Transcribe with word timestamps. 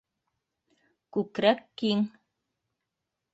Күкрәк 1.17 1.61
киң. 1.83 2.03